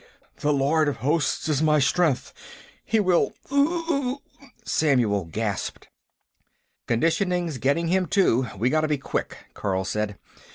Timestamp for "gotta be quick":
8.71-9.37